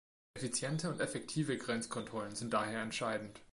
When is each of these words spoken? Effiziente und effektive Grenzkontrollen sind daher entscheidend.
Effiziente 0.33 0.89
und 0.89 0.99
effektive 0.99 1.59
Grenzkontrollen 1.59 2.35
sind 2.35 2.53
daher 2.55 2.81
entscheidend. 2.81 3.39